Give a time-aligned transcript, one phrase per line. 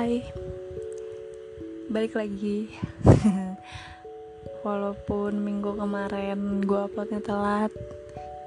[0.00, 0.24] Hai
[1.92, 2.72] Balik lagi.
[4.64, 7.68] Walaupun minggu kemarin gue uploadnya telat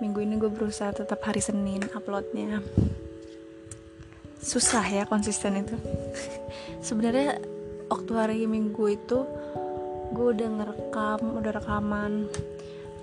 [0.01, 2.57] Minggu ini gue berusaha tetap hari Senin uploadnya.
[4.41, 5.77] Susah ya konsisten itu.
[6.89, 7.37] Sebenarnya
[7.85, 9.21] waktu hari Minggu itu
[10.09, 12.33] Gue udah ngerekam, udah rekaman.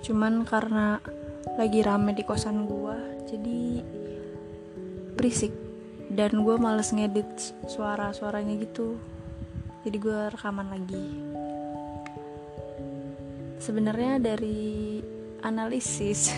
[0.03, 0.99] Cuman karena
[1.55, 2.95] lagi rame di kosan gue
[3.31, 3.79] Jadi
[5.15, 5.60] berisik
[6.11, 8.99] dan gue males ngedit suara-suaranya gitu.
[9.87, 11.05] Jadi gue rekaman lagi.
[13.63, 14.99] Sebenarnya dari
[15.41, 16.35] analisis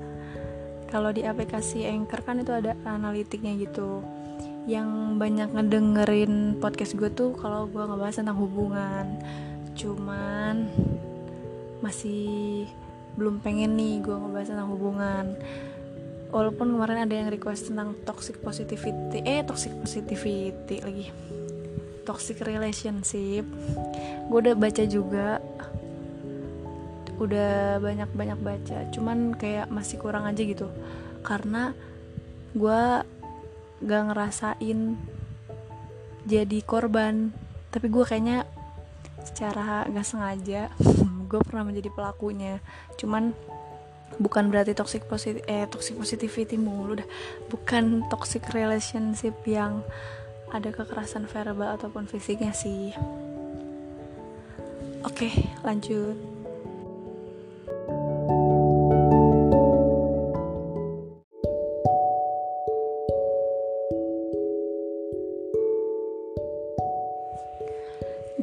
[0.92, 4.00] kalau di aplikasi Anchor kan itu ada analitiknya gitu.
[4.66, 4.88] Yang
[5.20, 9.20] banyak ngedengerin podcast gue tuh kalau gue ngebahas tentang hubungan.
[9.76, 10.72] Cuman
[11.84, 12.64] masih
[13.20, 15.36] belum pengen nih gue ngebahas tentang hubungan
[16.30, 21.06] walaupun kemarin ada yang request tentang toxic positivity eh toxic positivity lagi.
[22.06, 23.42] Toxic relationship.
[24.30, 25.42] Gue udah baca juga.
[27.18, 28.78] Udah banyak banyak baca.
[28.94, 30.70] Cuman kayak masih kurang aja gitu.
[31.26, 31.74] Karena
[32.54, 32.82] gue
[33.82, 34.78] gak ngerasain
[36.26, 37.34] jadi korban.
[37.74, 38.46] Tapi gue kayaknya
[39.26, 40.70] secara gak sengaja
[41.30, 42.62] gue pernah menjadi pelakunya.
[42.94, 43.34] Cuman
[44.16, 47.08] bukan berarti toxic positif eh toxic positivity mulu dah.
[47.52, 49.84] Bukan toxic relationship yang
[50.54, 52.94] ada kekerasan verbal ataupun fisiknya sih.
[55.06, 55.30] Oke
[55.66, 56.36] lanjut.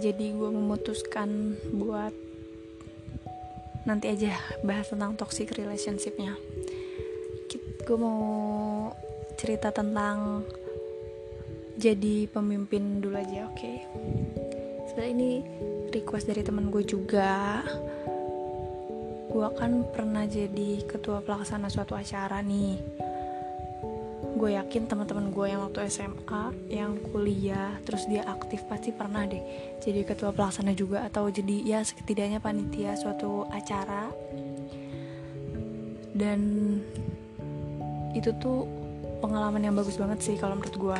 [0.04, 2.12] Jadi gue memutuskan buat
[3.84, 6.36] nanti aja bahas tentang toxic relationshipnya.
[7.84, 8.24] Gue mau
[9.36, 10.48] cerita tentang
[11.76, 13.60] jadi pemimpin dulu aja oke?
[13.60, 13.78] Okay?
[14.94, 15.32] sebenarnya ini
[15.90, 17.66] request dari teman gue juga.
[19.34, 22.78] Gue kan pernah jadi ketua pelaksana suatu acara nih
[24.44, 29.40] gue yakin teman-teman gue yang waktu SMA yang kuliah terus dia aktif pasti pernah deh
[29.80, 34.12] jadi ketua pelaksana juga atau jadi ya setidaknya panitia suatu acara.
[36.12, 36.40] Dan
[38.12, 38.68] itu tuh
[39.24, 41.00] pengalaman yang bagus banget sih kalau menurut gue.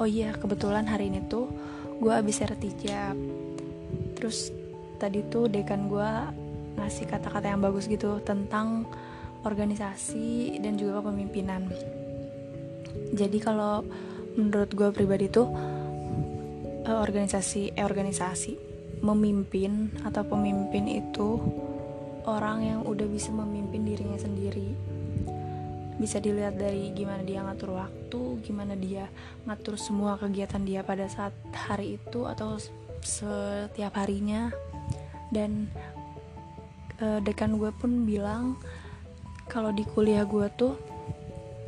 [0.00, 1.52] Oh iya kebetulan hari ini tuh
[2.00, 3.12] gue abis sertijab.
[4.16, 4.48] Terus
[4.96, 6.10] tadi tuh dekan gue
[6.80, 8.88] ngasih kata-kata yang bagus gitu tentang
[9.44, 11.68] organisasi dan juga kepemimpinan
[13.12, 13.84] jadi kalau
[14.36, 15.48] menurut gue pribadi tuh
[16.88, 18.56] uh, organisasi eh organisasi
[19.02, 21.42] memimpin atau pemimpin itu
[22.24, 24.72] orang yang udah bisa memimpin dirinya sendiri.
[25.98, 29.10] Bisa dilihat dari gimana dia ngatur waktu gimana dia
[29.46, 32.56] ngatur semua kegiatan dia pada saat hari itu atau
[33.02, 34.54] setiap harinya.
[35.34, 35.66] Dan
[37.02, 38.56] uh, dekan gue pun bilang
[39.50, 40.78] kalau di kuliah gue tuh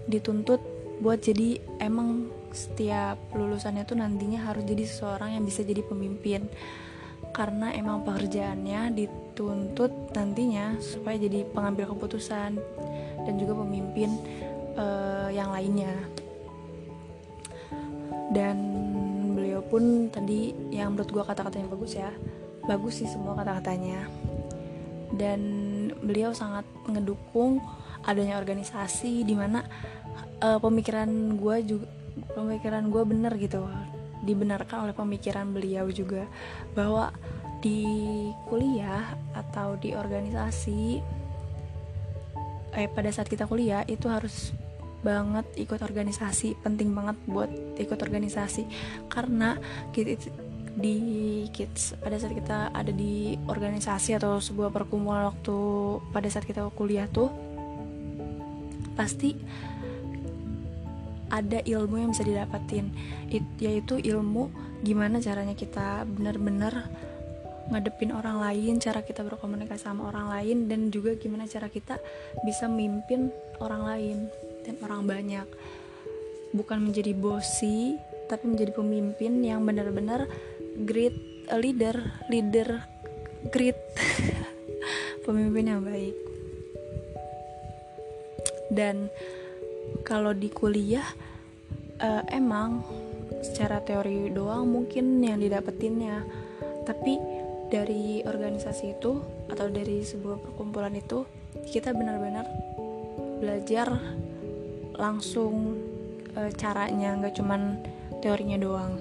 [0.06, 6.46] dituntut buat jadi emang setiap lulusannya tuh nantinya harus jadi seseorang yang bisa jadi pemimpin.
[7.34, 12.54] Karena emang pekerjaannya dituntut nantinya supaya jadi pengambil keputusan
[13.26, 14.14] dan juga pemimpin
[14.78, 15.94] uh, yang lainnya.
[18.30, 18.56] Dan
[19.34, 22.10] beliau pun tadi yang menurut gue kata-katanya bagus ya
[22.64, 24.08] bagus sih semua kata-katanya.
[25.14, 25.40] Dan
[26.02, 27.62] beliau sangat ngedukung
[28.04, 29.64] adanya organisasi di mana
[30.40, 31.08] uh, pemikiran
[31.38, 31.86] gue juga
[32.34, 33.66] pemikiran gue bener gitu
[34.24, 36.24] dibenarkan oleh pemikiran beliau juga
[36.72, 37.12] bahwa
[37.60, 41.00] di kuliah atau di organisasi
[42.74, 44.50] eh pada saat kita kuliah itu harus
[45.04, 48.64] banget ikut organisasi penting banget buat ikut organisasi.
[49.12, 49.60] Karena
[49.92, 50.16] kita
[50.74, 50.96] di
[51.54, 55.56] kids pada saat kita ada di organisasi atau sebuah perkumpulan waktu
[56.10, 57.30] pada saat kita kuliah tuh
[58.98, 59.38] pasti
[61.34, 62.94] ada ilmu yang bisa didapatin
[63.26, 64.54] It, yaitu ilmu
[64.86, 66.86] gimana caranya kita benar-benar
[67.72, 71.96] ngadepin orang lain cara kita berkomunikasi sama orang lain dan juga gimana cara kita
[72.44, 74.18] bisa memimpin orang lain
[74.68, 75.48] dan orang banyak.
[76.52, 77.96] Bukan menjadi bosi
[78.28, 80.28] tapi menjadi pemimpin yang benar-benar
[80.84, 81.16] great
[81.48, 81.96] a leader
[82.28, 82.84] leader
[83.48, 83.76] great.
[85.24, 86.16] Pemimpin yang baik.
[88.68, 89.08] Dan
[90.04, 91.06] kalau di kuliah
[92.00, 92.84] uh, emang
[93.44, 96.24] secara teori doang mungkin yang didapetinnya.
[96.84, 97.16] Tapi
[97.68, 101.24] dari organisasi itu atau dari sebuah perkumpulan itu
[101.68, 102.44] kita benar-benar
[103.40, 103.88] belajar
[104.94, 105.74] langsung
[106.36, 107.80] e, caranya nggak cuman
[108.20, 108.94] teorinya doang.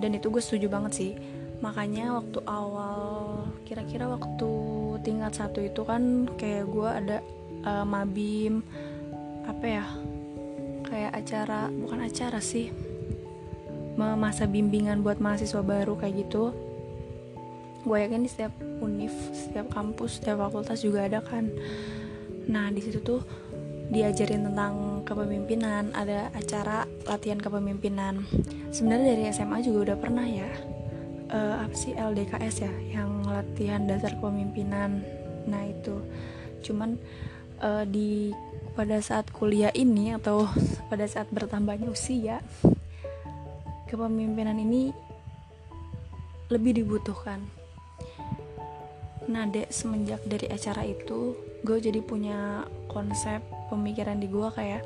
[0.00, 1.12] Dan itu gue setuju banget sih.
[1.60, 4.50] Makanya waktu awal kira-kira waktu
[5.00, 7.18] tingkat satu itu kan kayak gue ada
[7.64, 8.60] uh, mabim
[9.48, 9.84] apa ya
[10.86, 12.70] kayak acara bukan acara sih
[14.00, 16.56] masa bimbingan buat mahasiswa baru kayak gitu.
[17.84, 21.52] Gue yakin di setiap univ setiap kampus setiap fakultas juga ada kan.
[22.48, 23.20] Nah di situ tuh
[23.92, 28.24] diajarin tentang kepemimpinan ada acara latihan kepemimpinan.
[28.72, 30.48] Sebenarnya dari SMA juga udah pernah ya
[31.30, 35.00] uh, apa sih LDKS ya yang latihan dasar kepemimpinan.
[35.46, 36.02] Nah itu.
[36.60, 36.98] Cuman
[37.62, 38.34] uh, di
[38.74, 40.46] pada saat kuliah ini atau
[40.90, 42.38] pada saat bertambahnya usia
[43.90, 44.94] kepemimpinan ini
[46.50, 47.42] lebih dibutuhkan.
[49.30, 53.38] Nah dek semenjak dari acara itu gue jadi punya konsep
[53.70, 54.82] pemikiran di gue kayak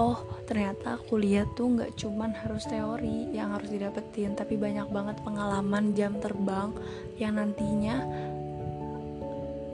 [0.00, 0.16] oh
[0.48, 6.16] ternyata kuliah tuh nggak cuman harus teori yang harus didapetin tapi banyak banget pengalaman jam
[6.16, 6.72] terbang
[7.20, 8.00] yang nantinya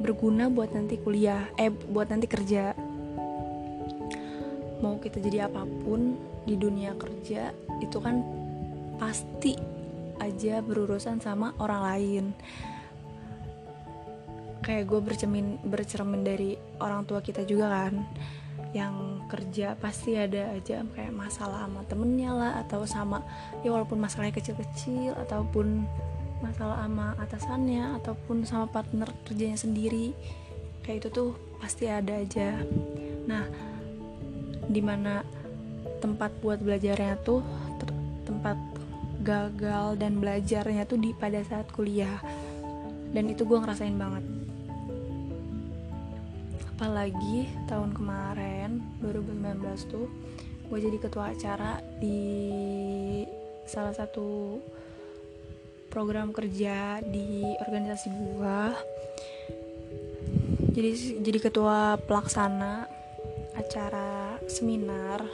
[0.02, 2.74] berguna buat nanti kuliah eh buat nanti kerja.
[4.84, 7.48] Mau kita jadi apa pun di dunia kerja
[7.80, 8.20] itu kan
[9.00, 9.56] pasti
[10.20, 12.24] aja berurusan sama orang lain.
[14.60, 18.04] Kayak gue bercermin bercermin dari orang tua kita juga kan
[18.76, 23.22] yang kerja pasti ada aja kayak masalah sama temennya lah atau sama
[23.66, 25.82] ya walaupun masalahnya kecil-kecil ataupun
[26.38, 30.14] masalah sama atasannya ataupun sama partner kerjanya sendiri.
[30.86, 32.62] Kayak itu tuh pasti ada aja.
[33.26, 33.44] Nah
[34.66, 35.26] di mana
[35.98, 37.42] tempat buat belajarnya tuh
[38.26, 38.58] tempat
[39.26, 42.22] gagal dan belajarnya tuh di pada saat kuliah.
[43.10, 44.45] Dan itu gue ngerasain banget
[46.76, 50.12] apalagi tahun kemarin 2019 tuh
[50.68, 52.20] gue jadi ketua acara di
[53.64, 54.60] salah satu
[55.88, 58.60] program kerja di organisasi gue
[60.76, 62.84] jadi jadi ketua pelaksana
[63.56, 65.24] acara seminar.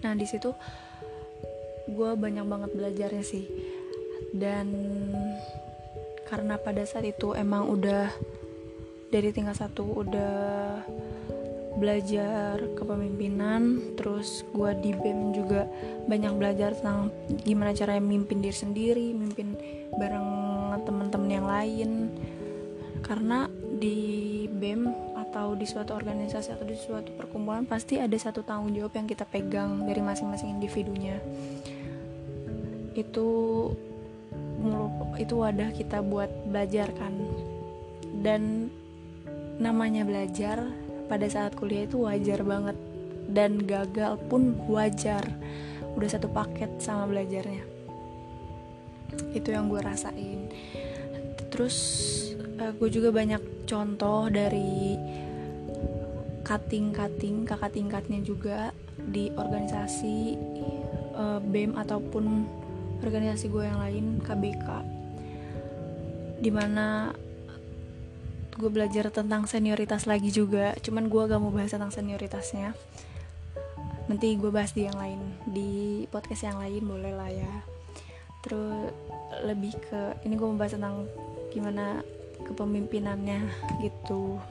[0.00, 0.56] Nah di situ
[1.92, 3.44] gue banyak banget belajarnya sih.
[4.32, 4.72] Dan
[6.24, 8.08] karena pada saat itu emang udah
[9.08, 10.84] dari tingkat satu udah
[11.78, 15.70] belajar kepemimpinan terus gue di BEM juga
[16.10, 17.14] banyak belajar tentang
[17.46, 19.54] gimana caranya mimpin diri sendiri mimpin
[19.94, 20.48] bareng
[20.82, 21.90] teman-teman yang lain.
[23.02, 28.74] Karena di BEM atau di suatu organisasi atau di suatu perkumpulan pasti ada satu tanggung
[28.74, 31.16] jawab yang kita pegang dari masing-masing individunya.
[32.92, 33.28] Itu
[35.16, 37.14] itu wadah kita buat belajar kan.
[38.18, 38.72] Dan
[39.58, 40.62] namanya belajar
[41.10, 42.76] pada saat kuliah itu wajar banget.
[43.28, 45.20] Dan gagal pun wajar.
[45.98, 47.66] Udah satu paket sama belajarnya.
[49.36, 50.48] Itu yang gue rasain.
[51.52, 51.76] Terus
[52.62, 54.96] uh, gue juga banyak contoh dari
[56.48, 60.16] cutting-cutting kakak tingkatnya juga di organisasi
[61.12, 62.48] uh, BEM ataupun
[63.04, 64.68] organisasi gue yang lain KBK
[66.38, 67.12] di mana
[68.58, 70.74] gue belajar tentang senioritas lagi juga.
[70.82, 72.74] Cuman gue gak mau bahas tentang senioritasnya.
[74.10, 75.22] Nanti gue bahas di yang lain.
[75.46, 77.54] Di podcast yang lain boleh lah ya.
[78.42, 78.90] Terus
[79.46, 81.06] lebih ke ini gue mau bahas tentang
[81.54, 82.02] gimana
[82.42, 83.46] kepemimpinannya
[83.86, 84.42] gitu.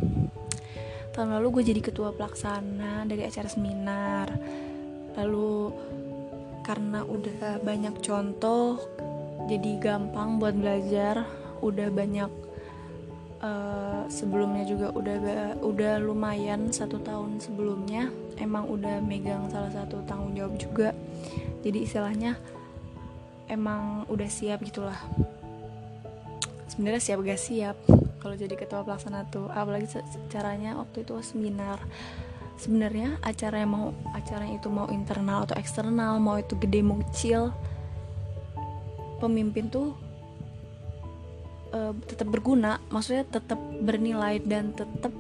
[1.12, 4.32] Tahun lalu gue jadi ketua pelaksana dari acara seminar.
[5.20, 5.76] Lalu
[6.64, 8.80] karena udah banyak contoh
[9.52, 11.28] jadi gampang buat belajar.
[11.60, 12.47] Udah banyak
[13.42, 15.18] uh, sebelumnya juga udah
[15.62, 18.10] udah lumayan satu tahun sebelumnya.
[18.38, 20.90] Emang udah megang salah satu tanggung jawab juga.
[21.66, 22.38] Jadi istilahnya
[23.50, 24.98] emang udah siap gitulah.
[26.70, 27.78] Sebenarnya siap gak siap?
[28.22, 29.90] Kalau jadi ketua pelaksana tuh apalagi
[30.30, 31.82] caranya waktu itu seminar.
[32.58, 37.54] Sebenarnya acara yang mau acara itu mau internal atau eksternal mau itu gede mau kecil
[39.18, 39.98] pemimpin tuh
[41.78, 45.14] uh, tetap berguna maksudnya tetap bernilai dan tetap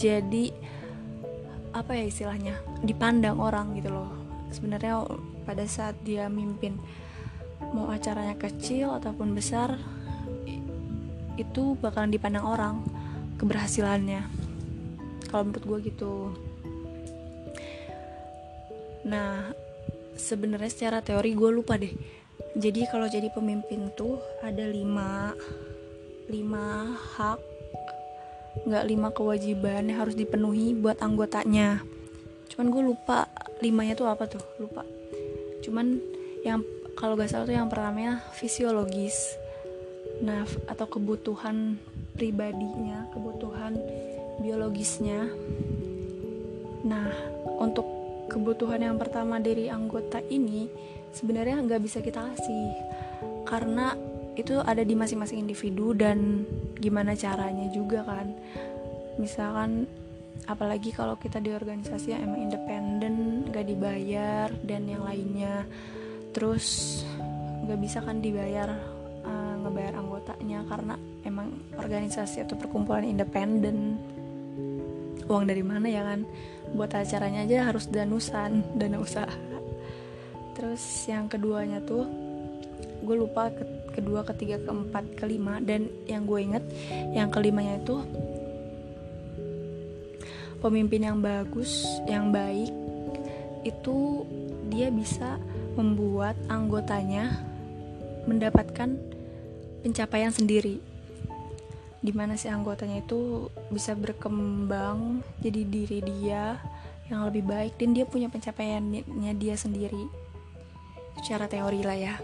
[0.00, 0.48] jadi
[1.70, 4.10] apa ya istilahnya dipandang orang gitu loh.
[4.50, 5.06] Sebenarnya
[5.46, 6.80] pada saat dia mimpin
[7.76, 9.76] mau acaranya kecil ataupun besar
[11.38, 12.74] itu bakalan dipandang orang
[13.38, 14.26] keberhasilannya.
[15.30, 16.14] Kalau menurut gue gitu.
[19.06, 19.54] Nah
[20.18, 21.92] sebenarnya secara teori gue lupa deh.
[22.58, 25.30] Jadi kalau jadi pemimpin tuh ada lima
[26.30, 27.40] lima hak
[28.66, 31.82] nggak lima kewajiban yang harus dipenuhi buat anggotanya.
[32.50, 33.26] Cuman gue lupa
[33.62, 34.82] limanya tuh apa tuh lupa.
[35.62, 35.98] Cuman
[36.46, 36.62] yang
[36.98, 39.38] kalau gak salah tuh yang pertamanya fisiologis.
[40.22, 41.78] Nah atau kebutuhan
[42.14, 43.78] pribadinya kebutuhan
[44.42, 45.30] biologisnya.
[46.84, 47.08] Nah
[47.58, 47.86] untuk
[48.28, 50.68] kebutuhan yang pertama dari anggota ini
[51.14, 52.70] sebenarnya nggak bisa kita kasih.
[53.46, 53.94] Karena
[54.40, 56.48] itu ada di masing-masing individu dan
[56.80, 58.32] gimana caranya juga kan.
[59.20, 59.84] Misalkan
[60.48, 63.14] apalagi kalau kita di organisasi yang emang independen
[63.52, 65.68] gak dibayar dan yang lainnya.
[66.32, 67.00] Terus
[67.66, 68.66] nggak bisa kan dibayar
[69.26, 74.00] uh, ngebayar anggotanya karena emang organisasi atau perkumpulan independen.
[75.30, 76.26] Uang dari mana ya kan?
[76.74, 79.30] Buat acaranya aja harus danusan dana usaha.
[80.58, 82.06] Terus yang keduanya tuh
[83.00, 83.48] gue lupa
[84.00, 86.64] kedua ketiga keempat kelima dan yang gue inget
[87.12, 88.00] yang kelimanya itu
[90.64, 92.72] pemimpin yang bagus yang baik
[93.64, 94.24] itu
[94.72, 95.36] dia bisa
[95.76, 97.44] membuat anggotanya
[98.24, 98.96] mendapatkan
[99.82, 100.78] pencapaian sendiri.
[102.00, 106.56] Di mana si anggotanya itu bisa berkembang jadi diri dia
[107.12, 110.08] yang lebih baik dan dia punya pencapaiannya dia sendiri.
[111.20, 112.14] Secara teori lah ya.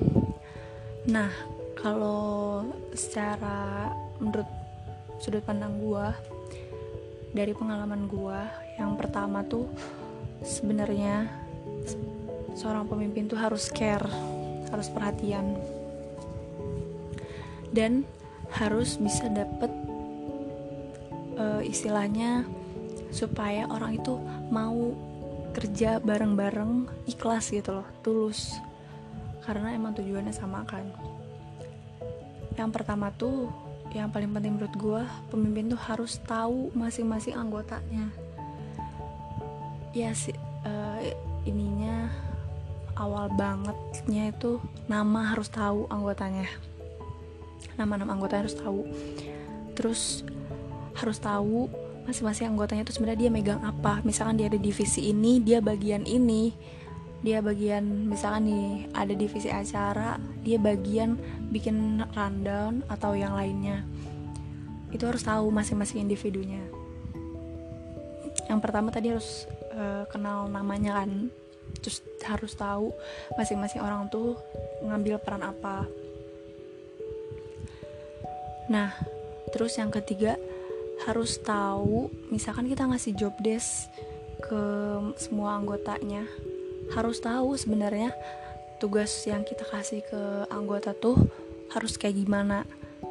[1.12, 1.28] Nah
[1.76, 2.64] kalau
[2.96, 4.48] secara menurut
[5.20, 6.16] sudut pandang gua
[7.36, 8.48] dari pengalaman gua
[8.80, 9.68] yang pertama tuh
[10.40, 11.28] sebenarnya
[12.56, 14.08] seorang pemimpin tuh harus care
[14.70, 15.56] harus perhatian.
[17.70, 18.06] Dan
[18.56, 19.68] harus bisa dapet
[21.36, 22.46] uh, istilahnya
[23.12, 24.16] supaya orang itu
[24.48, 24.94] mau
[25.52, 28.56] kerja bareng-bareng ikhlas gitu loh tulus.
[29.44, 31.15] Karena emang tujuannya sama kan
[32.56, 33.52] yang pertama tuh
[33.94, 38.12] yang paling penting menurut gue pemimpin tuh harus tahu masing-masing anggotanya.
[39.96, 40.36] Ya sih
[40.68, 41.00] uh,
[41.48, 42.12] ininya
[42.96, 46.44] awal bangetnya itu nama harus tahu anggotanya.
[47.80, 48.80] Nama-nama anggotanya harus tahu.
[49.76, 50.00] Terus
[50.96, 51.68] harus tahu
[52.04, 54.04] masing-masing anggotanya itu sebenarnya dia megang apa.
[54.04, 56.52] Misalkan dia ada divisi ini dia bagian ini
[57.26, 60.14] dia bagian misalkan nih ada divisi acara
[60.46, 61.18] dia bagian
[61.50, 63.82] bikin rundown atau yang lainnya.
[64.94, 66.62] Itu harus tahu masing-masing individunya.
[68.46, 71.26] Yang pertama tadi harus uh, kenal namanya kan.
[71.82, 72.94] Terus harus tahu
[73.34, 74.38] masing-masing orang tuh
[74.86, 75.82] ngambil peran apa.
[78.70, 78.94] Nah
[79.50, 80.38] terus yang ketiga
[81.10, 83.90] harus tahu misalkan kita ngasih job desk
[84.46, 84.62] ke
[85.18, 86.22] semua anggotanya
[86.94, 88.14] harus tahu sebenarnya
[88.76, 91.16] tugas yang kita kasih ke anggota tuh
[91.72, 92.62] harus kayak gimana.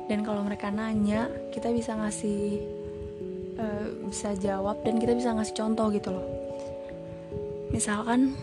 [0.05, 2.61] Dan kalau mereka nanya kita bisa ngasih
[3.57, 6.27] uh, bisa jawab dan kita bisa ngasih contoh gitu loh.
[7.73, 8.37] Misalkan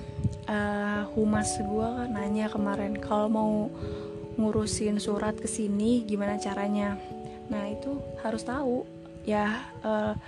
[0.51, 3.53] uh, humas gue nanya kemarin kalau mau
[4.37, 6.99] ngurusin surat ke sini gimana caranya?
[7.47, 8.83] Nah itu harus tahu.
[9.23, 10.19] Ya uh,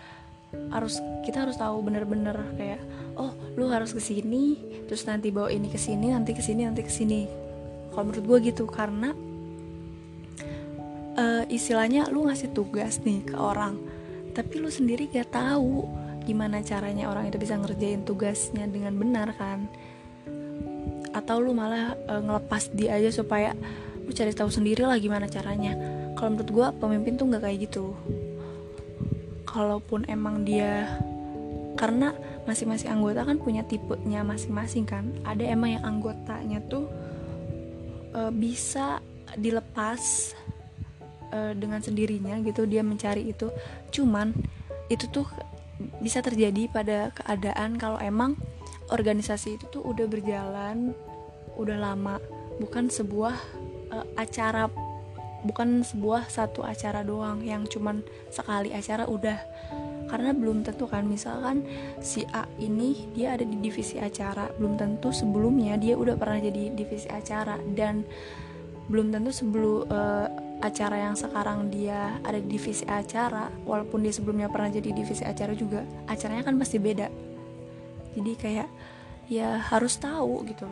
[0.72, 2.80] harus kita harus tahu bener-bener kayak
[3.14, 6.82] oh lu harus ke sini terus nanti bawa ini ke sini nanti ke sini nanti
[6.82, 7.26] ke sini.
[7.94, 9.14] Kalau menurut gue gitu karena
[11.14, 13.78] uh, istilahnya lu ngasih tugas nih ke orang
[14.34, 15.86] tapi lu sendiri gak tahu
[16.26, 19.70] gimana caranya orang itu bisa ngerjain tugasnya dengan benar kan.
[21.14, 23.54] Atau lu malah uh, ngelepas dia aja supaya
[24.02, 25.78] lu cari tahu sendiri lah gimana caranya.
[26.18, 27.94] Kalau menurut gue pemimpin tuh nggak kayak gitu
[29.54, 30.98] kalaupun emang dia
[31.78, 32.10] karena
[32.42, 36.90] masing-masing anggota kan punya tipenya masing-masing kan ada emang yang anggotanya tuh
[38.10, 38.98] e, bisa
[39.38, 40.34] dilepas
[41.30, 43.50] e, dengan sendirinya gitu dia mencari itu.
[43.90, 44.34] Cuman
[44.90, 45.26] itu tuh
[45.98, 48.38] bisa terjadi pada keadaan kalau emang
[48.90, 50.94] organisasi itu tuh udah berjalan
[51.54, 52.18] udah lama
[52.58, 53.34] bukan sebuah
[53.90, 54.70] e, acara
[55.44, 58.00] bukan sebuah satu acara doang yang cuman
[58.32, 59.38] sekali acara udah.
[60.08, 61.64] Karena belum tentu kan misalkan
[62.00, 66.72] si A ini dia ada di divisi acara belum tentu sebelumnya dia udah pernah jadi
[66.72, 67.60] divisi acara.
[67.62, 68.04] Dan
[68.88, 70.28] belum tentu sebelum uh,
[70.60, 75.52] acara yang sekarang dia ada di divisi acara walaupun dia sebelumnya pernah jadi divisi acara
[75.52, 77.08] juga acaranya kan pasti beda.
[78.14, 78.68] Jadi kayak
[79.28, 80.68] ya harus tahu gitu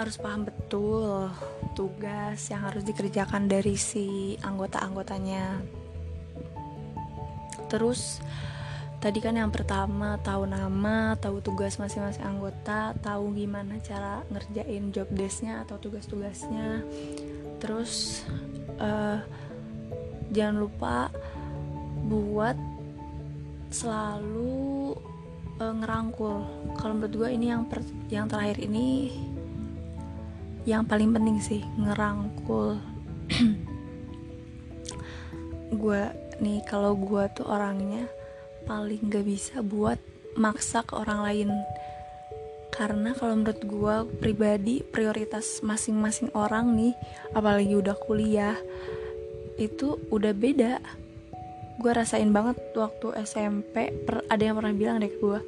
[0.00, 1.28] harus paham betul
[1.76, 5.60] tugas yang harus dikerjakan dari si anggota-anggotanya.
[7.68, 8.18] Terus
[9.00, 15.08] tadi kan yang pertama tahu nama tahu tugas masing-masing anggota tahu gimana cara ngerjain job
[15.12, 16.84] desknya atau tugas-tugasnya.
[17.60, 18.24] Terus
[18.80, 19.20] uh,
[20.32, 21.12] jangan lupa
[22.08, 22.56] buat
[23.70, 24.96] selalu
[25.60, 26.36] uh, ngerangkul.
[26.74, 29.14] Kalau menurut ini yang per, yang terakhir ini
[30.68, 32.76] yang paling penting sih ngerangkul.
[35.80, 36.02] Gue
[36.40, 38.08] nih kalau gue tuh orangnya
[38.64, 39.96] paling gak bisa buat
[40.34, 41.50] maksa ke orang lain.
[42.70, 46.94] Karena kalau menurut gue pribadi prioritas masing-masing orang nih
[47.34, 48.56] apalagi udah kuliah
[49.60, 50.80] itu udah beda
[51.80, 55.40] gue rasain banget waktu SMP per, ada yang pernah bilang deh ke gue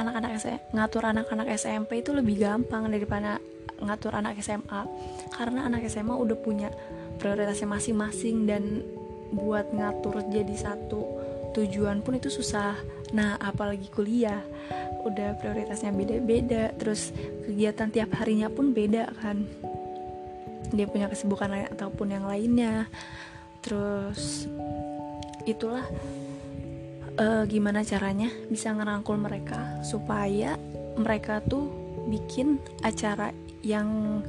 [0.00, 0.40] anak-anak
[0.72, 3.40] ngatur anak-anak SMP itu lebih gampang daripada
[3.80, 4.88] ngatur anak SMA
[5.36, 6.72] karena anak SMA udah punya
[7.20, 8.84] prioritasnya masing-masing dan
[9.34, 11.02] buat ngatur jadi satu
[11.54, 12.74] tujuan pun itu susah.
[13.14, 14.42] Nah apalagi kuliah
[15.06, 17.14] udah prioritasnya beda-beda terus
[17.46, 19.46] kegiatan tiap harinya pun beda kan.
[20.74, 22.90] Dia punya kesibukan ataupun yang lainnya.
[23.62, 24.50] Terus
[25.44, 25.84] itulah
[27.20, 30.56] uh, gimana caranya bisa ngerangkul mereka supaya
[30.96, 31.68] mereka tuh
[32.08, 33.32] bikin acara
[33.64, 34.20] yang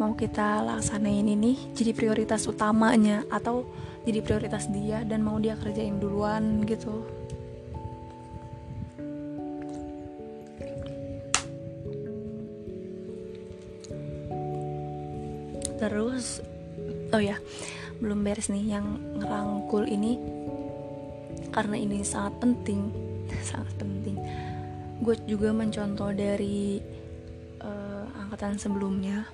[0.00, 3.68] mau kita laksanain ini jadi prioritas utamanya atau
[4.02, 7.06] jadi prioritas dia dan mau dia kerjain duluan gitu.
[15.78, 16.38] Terus
[17.10, 17.38] oh ya
[18.02, 20.18] belum beres nih yang ngerangkul ini
[21.54, 22.90] karena ini sangat penting
[23.50, 24.18] sangat penting.
[25.02, 26.82] Gue juga mencontoh dari
[27.62, 29.26] uh, angkatan sebelumnya.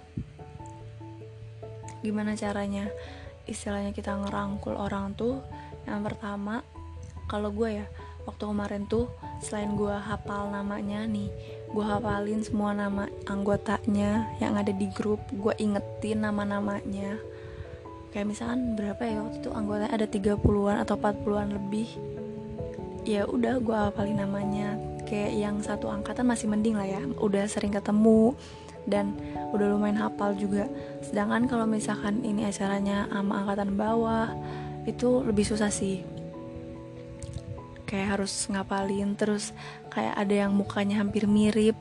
[2.05, 2.87] Gimana caranya
[3.49, 5.41] istilahnya kita ngerangkul orang tuh?
[5.89, 6.61] Yang pertama
[7.29, 7.87] kalau gue ya
[8.29, 9.09] waktu kemarin tuh
[9.41, 11.33] selain gue hafal namanya nih
[11.73, 17.17] gue hafalin semua nama anggotanya yang ada di grup gue ingetin nama-namanya
[18.12, 21.88] kayak misalkan berapa ya waktu itu anggota ada 30-an atau 40-an lebih.
[23.05, 24.76] Ya udah gue hafalin namanya.
[25.09, 28.37] Kayak yang satu angkatan masih mending lah ya udah sering ketemu
[28.85, 29.17] dan
[29.52, 30.69] udah lumayan hafal juga.
[31.04, 34.32] Sedangkan kalau misalkan ini acaranya sama angkatan bawah
[34.85, 36.04] itu lebih susah sih.
[37.89, 39.56] Kayak harus ngapalin terus
[39.89, 41.76] kayak ada yang mukanya hampir mirip.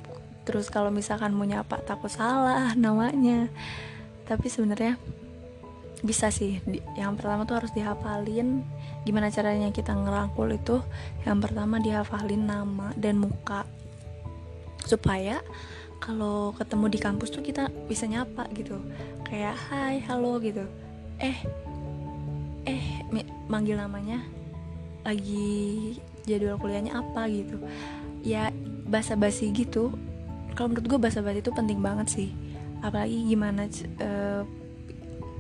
[0.48, 3.52] Terus kalau misalkan mau nyapa takut salah namanya.
[4.24, 4.96] Tapi sebenarnya
[6.06, 6.62] bisa sih.
[6.94, 8.62] Yang pertama tuh harus dihafalin.
[9.08, 10.82] Gimana caranya kita ngerangkul itu?
[11.26, 13.66] Yang pertama dihafalin nama dan muka.
[14.86, 15.42] Supaya
[15.98, 18.78] kalau ketemu di kampus tuh kita bisa nyapa gitu.
[19.26, 20.66] Kayak hai halo gitu.
[21.18, 21.38] Eh
[22.68, 22.86] eh
[23.50, 24.22] manggil namanya.
[25.02, 27.26] Lagi jadwal kuliahnya apa?
[27.32, 27.58] gitu.
[28.22, 28.54] Ya
[28.86, 29.96] basa-basi gitu.
[30.54, 32.30] Kalau menurut gue basa-basi itu penting banget sih.
[32.82, 33.66] Apalagi gimana
[34.02, 34.46] uh,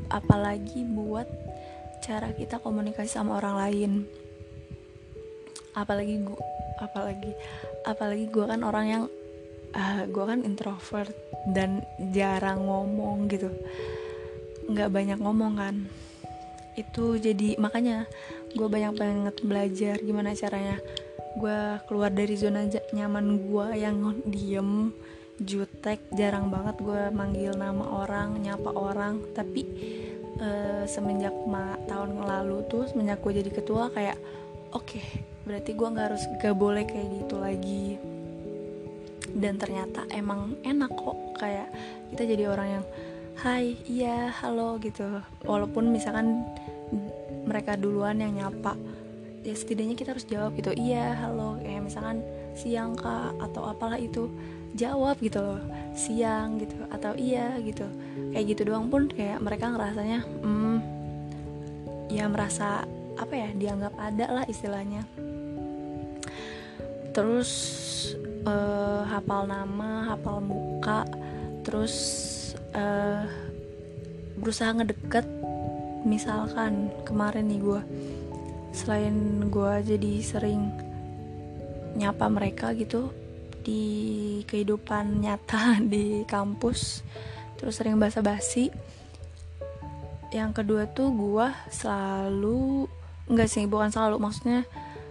[0.08, 1.28] apalagi buat
[2.04, 3.91] cara kita komunikasi sama orang lain.
[5.78, 6.39] Apalagi gue
[6.78, 7.32] apalagi
[7.86, 9.04] apalagi gue kan orang yang
[9.74, 11.13] uh, gue kan introvert
[11.52, 13.50] dan jarang ngomong gitu.
[14.70, 15.76] Nggak banyak ngomong kan.
[16.78, 18.06] Itu jadi makanya
[18.54, 20.80] gue banyak banget belajar gimana caranya
[21.38, 22.65] gue keluar dari zona
[22.96, 24.89] nyaman gue yang diem
[25.38, 29.21] jutek jarang banget gue manggil nama orang nyapa orang.
[29.34, 29.62] Tapi
[30.41, 34.17] uh, semenjak ma tahun lalu tuh semenjak gue jadi ketua kayak
[34.73, 35.06] oke okay,
[35.45, 37.86] berarti gue nggak harus gak boleh kayak gitu lagi.
[39.38, 41.69] Dan ternyata emang enak kok kayak
[42.13, 42.86] kita jadi orang yang
[43.45, 45.21] hai iya halo gitu.
[45.45, 46.41] Walaupun misalkan
[47.47, 48.76] mereka duluan yang nyapa
[49.47, 52.19] ya setidaknya kita harus jawab gitu iya halo kayak misalkan
[52.52, 54.28] siang kak atau apalah itu
[54.78, 55.62] jawab gitu loh
[55.98, 57.90] siang gitu atau iya gitu.
[58.32, 60.78] Kayak gitu doang pun kayak mereka ngerasanya hmm,
[62.13, 62.86] ya merasa
[63.18, 65.02] apa ya dianggap ada lah istilahnya.
[67.12, 67.50] Terus
[68.46, 71.04] uh, hafal nama hafal muka
[71.66, 71.96] terus
[72.78, 73.26] uh,
[74.40, 75.26] berusaha ngedeket
[76.08, 77.82] misalkan kemarin nih gue
[78.72, 79.16] selain
[79.50, 80.72] gue jadi sering
[81.98, 83.12] nyapa mereka gitu
[83.68, 83.84] di
[84.48, 87.04] kehidupan nyata di kampus
[87.60, 88.72] terus sering basa-basi.
[90.32, 92.88] Yang kedua tuh gue selalu
[93.28, 94.64] enggak sih bukan selalu maksudnya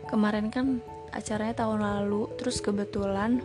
[0.09, 0.81] kemarin kan
[1.13, 3.45] acaranya tahun lalu terus kebetulan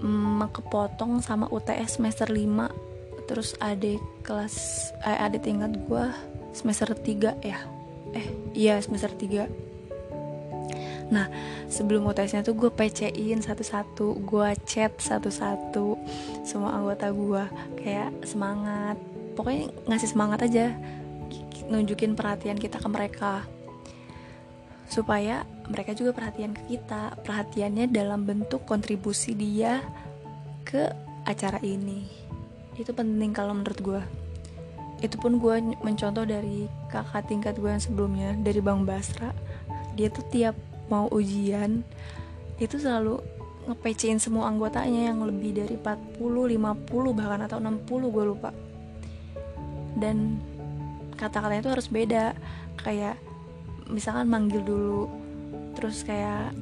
[0.00, 6.04] mm, kepotong sama UTS semester 5 terus adik kelas eh, adik tingkat gue
[6.56, 7.58] semester 3 ya.
[8.14, 9.73] Eh iya semester 3
[11.12, 11.28] Nah
[11.68, 16.00] sebelum UTS-nya tuh gue PC-in satu-satu Gue chat satu-satu
[16.48, 17.44] Semua anggota gue
[17.76, 18.96] Kayak semangat.
[19.36, 20.72] Pokoknya ngasih semangat aja
[21.64, 23.44] Nunjukin perhatian kita ke mereka.
[24.84, 29.80] Supaya mereka juga perhatian ke kita perhatiannya dalam bentuk kontribusi dia
[30.68, 30.92] ke
[31.24, 32.04] acara ini.
[32.76, 34.02] Itu penting kalau menurut gue.
[35.00, 39.32] Itu pun gue mencontoh dari kakak tingkat gue yang sebelumnya dari Bang Basra.
[39.96, 40.56] Dia tuh tiap
[40.88, 41.82] mau ujian
[42.60, 43.18] itu selalu
[43.64, 48.50] ngepecein semua anggotanya yang lebih dari 40, 50 bahkan atau 60 gue lupa.
[49.96, 50.38] Dan
[51.16, 52.24] kata-katanya itu harus beda.
[52.84, 53.16] Kayak
[53.88, 55.08] misalkan manggil dulu
[55.74, 56.52] terus kayak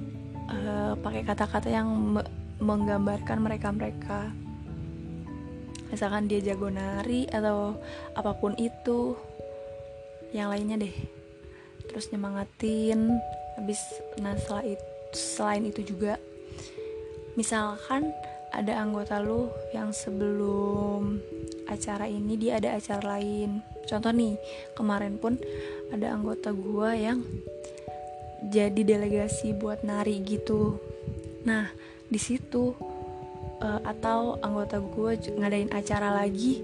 [0.49, 2.23] uh, pakai kata-kata yang me
[2.63, 4.31] menggambarkan mereka-mereka.
[5.91, 7.75] Misalkan dia jago nari atau
[8.15, 9.19] apa pun itu
[10.31, 10.95] yang lainnya deh.
[11.91, 13.19] Terus nyemangatin
[13.63, 13.79] habis
[14.19, 16.19] nah setelah itu selain itu juga
[17.39, 18.11] misalkan
[18.53, 21.23] ada anggota lu yang sebelum
[21.71, 23.65] acara ini dia ada acara lain.
[23.89, 24.37] Contoh nih
[24.77, 25.41] kemarin pun
[25.89, 27.25] ada anggota gua yang
[28.45, 30.77] jadi delegasi buat nari gitu.
[31.49, 31.73] Nah
[32.13, 32.77] di situ
[33.65, 36.61] uh, atau anggota gue ngadain acara lagi.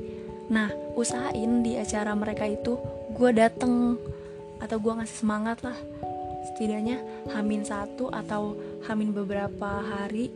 [0.53, 2.77] Nah usahain di acara mereka itu
[3.17, 3.97] gue dateng
[4.61, 5.79] atau gue ngasih semangat lah
[6.53, 8.57] setidaknya hamin satu atau
[8.89, 10.33] hamin beberapa hari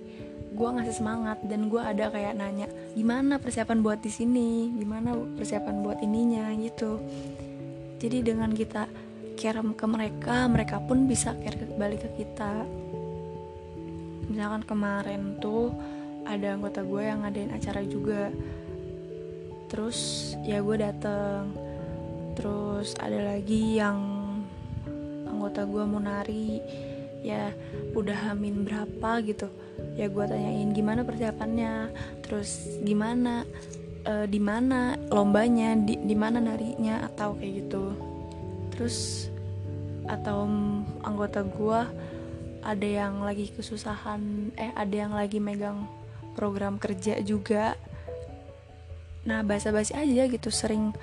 [0.52, 4.68] gue ngasih semangat dan gue ada kayak nanya gimana persiapan buat di sini?
[4.76, 6.52] Gimana persiapan buat ininya?
[6.52, 7.00] Gitu.
[7.96, 8.84] Jadi dengan kita
[9.40, 12.68] care ke mereka mereka pun bisa care balik ke kita.
[14.28, 15.72] Misalkan kemarin tuh
[16.28, 18.28] ada anggota gue yang ngadain acara juga.
[19.72, 21.56] Terus ya gue dateng.
[22.36, 24.21] Terus ada lagi yang
[25.42, 26.62] anggota gue mau nari
[27.26, 27.50] ya
[27.98, 29.50] udah hamin berapa gitu.
[29.98, 31.90] Ya gue tanyain gimana persiapannya?
[32.22, 33.42] Terus gimana
[34.06, 37.10] uh, di mana lombanya di di mana narinya?
[37.10, 37.90] Atau kayak gitu.
[38.70, 39.26] Terus
[40.06, 40.46] atau
[41.02, 41.80] anggota gue
[42.62, 45.90] ada yang lagi kesusahan eh ada yang lagi megang
[46.38, 47.74] program kerja juga.
[49.26, 50.94] Nah basa-basi aja gitu sering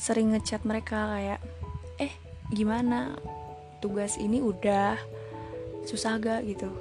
[0.00, 1.40] sering ngechat mereka kayak
[2.00, 2.12] eh
[2.48, 3.12] gimana
[3.84, 4.96] tugas ini udah
[5.84, 6.72] susah gak gitu.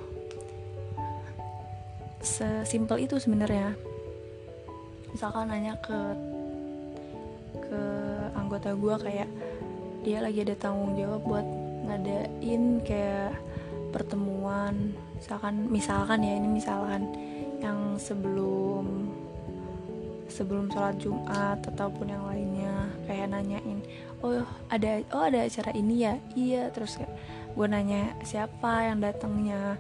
[2.24, 3.76] Sesimpel itu sebenarnya.
[5.12, 6.00] Misalkan nanya ke
[7.60, 7.84] ke
[8.40, 9.30] anggota gue kayak
[10.08, 11.48] dia lagi ada tanggung jawab buat
[11.92, 13.36] ngadain kayak
[13.92, 14.96] pertemuan.
[15.20, 17.12] Misalkan misalkan ya ini misalkan
[17.60, 19.12] yang sebelum
[20.32, 23.84] sebelum sholat Jumat ataupun yang lainnya kayak nanyain
[24.24, 26.14] oh ada oh ada acara ini ya?
[26.34, 26.64] Iya.
[26.72, 27.14] Terus kayak
[27.54, 29.78] gue nanya siapa yang datangnya?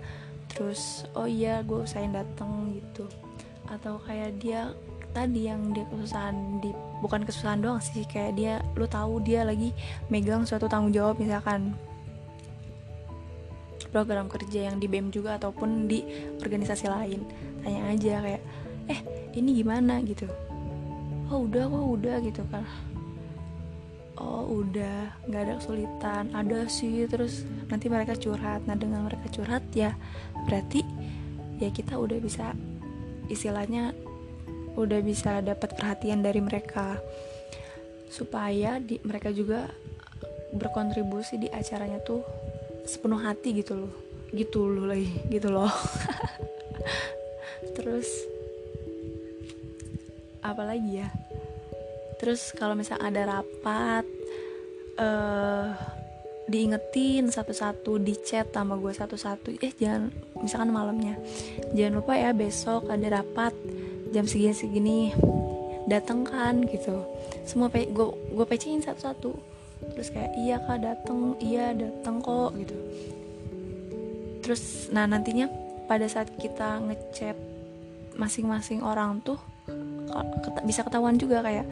[0.52, 3.08] Terus oh iya gue usahain dateng gitu.
[3.72, 4.76] Atau kayak dia
[5.16, 9.70] tadi yang dia kesusahan di bukan kesusahan doang sih kayak dia lu tahu dia lagi
[10.10, 11.78] megang suatu tanggung jawab misalkan
[13.94, 16.02] program kerja yang di BEM juga ataupun di
[16.42, 17.22] organisasi lain.
[17.62, 18.42] Tanya aja kayak
[18.90, 19.00] eh
[19.38, 20.02] ini gimana?
[20.02, 20.26] Gitu.
[21.30, 22.66] Oh udah kok udah gitu kan
[24.24, 25.28] oh udah.
[25.28, 26.24] Nggak ada kesulitan.
[26.32, 27.04] Ada sih.
[27.12, 28.64] Terus nanti mereka curhat.
[28.64, 29.92] Nah dengan mereka curhat ya
[30.48, 30.80] berarti
[31.60, 32.56] ya kita udah bisa
[33.28, 33.92] istilahnya
[34.74, 36.98] udah bisa dapat perhatian dari mereka.
[38.08, 39.68] Supaya di, mereka juga
[40.54, 42.24] berkontribusi di acaranya tuh
[42.88, 43.94] sepenuh hati gitu loh.
[44.32, 45.12] Gitu loh lagi.
[45.28, 45.72] Gitu loh.
[47.76, 48.08] Terus
[50.44, 51.08] apa lagi ya
[52.24, 54.08] terus kalau misalnya ada rapat
[54.96, 55.76] uh,
[56.48, 60.08] diingetin satu-satu di chat sama gue satu-satu eh jangan
[60.40, 61.20] misalkan malamnya
[61.76, 63.52] jangan lupa ya besok ada rapat
[64.16, 65.12] jam segini-segini
[65.88, 67.04] dateng kan gitu.
[67.44, 69.32] Semua pe gue gue pecein satu-satu.
[69.84, 72.78] Terus kayak iya kak dateng iya dateng kok gitu.
[74.44, 75.52] Terus nah nantinya
[75.88, 77.36] pada saat kita ngechat
[78.16, 79.40] masing-masing orang tuh
[80.64, 81.66] bisa ketahuan juga kayak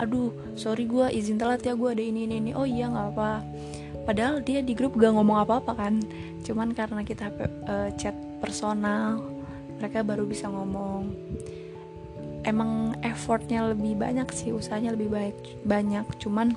[0.00, 2.50] aduh sorry gue izin telat ya gue ada ini ini ini.
[2.52, 3.30] Oh iya nggak apa
[4.02, 6.02] padahal dia di grup gak ngomong apa apa kan.
[6.42, 7.30] Cuman karena kita
[7.70, 9.22] uh, chat personal
[9.78, 11.10] mereka baru bisa ngomong.
[12.42, 16.06] Emang effortnya lebih banyak sih usahanya lebih baik banyak.
[16.18, 16.54] Cuman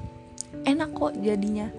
[0.65, 1.69] enak kok jadinya.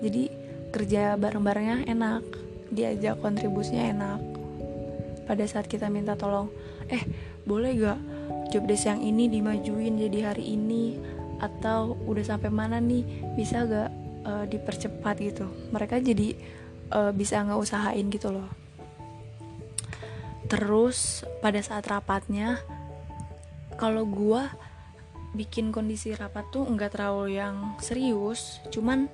[0.00, 0.32] Jadi
[0.72, 2.24] kerja bareng-barengnya enak
[2.72, 4.20] diajak kontribusinya enak.
[5.28, 6.48] Pada saat kita minta tolong
[6.88, 7.02] eh
[7.44, 8.00] boleh gak
[8.52, 10.98] jobdesk yang ini dimajuin jadi hari ini
[11.42, 13.04] atau udah sampai mana nih
[13.36, 13.90] bisa gak
[14.24, 15.46] uh, dipercepat gitu?
[15.74, 16.36] Mereka jadi
[16.92, 18.48] uh, bisa nggak usahain gitu loh.
[20.46, 22.62] Terus pada saat rapatnya
[23.76, 24.42] kalau gue
[25.36, 29.04] bikin kondisi rapat tuh nggak terlalu yang serius cuman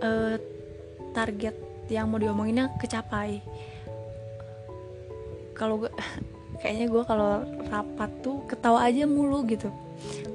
[0.00, 0.40] uh,
[1.12, 1.52] target
[1.92, 3.42] yang mau diomonginnya kecapai.
[5.52, 5.84] Kalau
[6.60, 9.70] kayaknya gue kalau rapat tuh ketawa aja mulu gitu.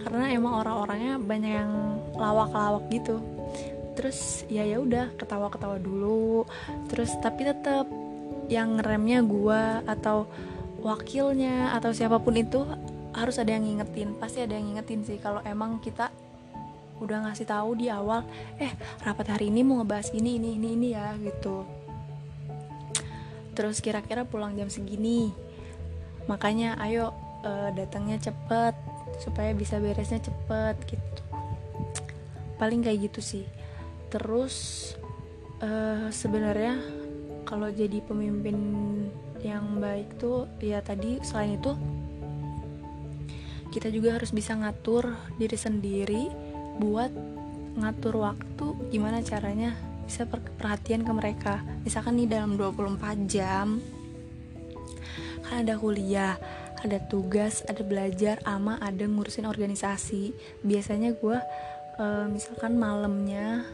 [0.03, 1.71] Karena emang orang-orangnya banyak yang
[2.15, 3.19] lawak-lawak gitu.
[3.99, 6.47] Terus ya ya udah ketawa-ketawa dulu.
[6.87, 7.85] Terus tapi tetap
[8.49, 10.25] yang remnya gue atau
[10.79, 12.63] wakilnya atau siapa pun itu
[13.13, 14.15] harus ada yang ngingetin.
[14.17, 16.09] Pasti ada yang ngingetin sih kalau emang kita
[16.99, 18.27] udah ngasih tahu di awal
[18.59, 18.75] eh
[19.07, 21.63] rapat hari ini mau ngebahas ini ini ini ini ya gitu.
[23.55, 25.31] Terus kira-kira pulang jam segini
[26.27, 28.75] makanya ayo uh, datangnya cepet
[29.21, 31.21] supaya bisa beresnya cepet gitu.
[32.59, 33.45] Paling kayak gitu sih.
[34.09, 34.55] Terus
[35.63, 36.79] uh, sebenarnya
[37.47, 38.57] kalau jadi pemimpin
[39.39, 41.71] yang baik tuh ya tadi selain itu
[43.69, 46.23] kita juga harus bisa ngatur diri sendiri
[46.81, 47.13] buat
[47.79, 49.77] ngatur waktu gimana caranya
[50.09, 50.25] bisa
[50.57, 51.61] perhatian ke mereka.
[51.85, 53.77] Misalkan nih dalam 24 jam
[55.49, 56.37] kan ada kuliah
[56.79, 60.31] ada tugas ada belajar ama ada ngurusin organisasi.
[60.63, 61.37] Biasanya gue
[61.99, 63.67] uh, misalkan malamnya